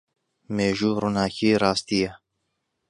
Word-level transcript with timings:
مێژوو 0.55 0.97
ڕووناکیی 1.01 1.59
ڕاستییە. 1.61 2.11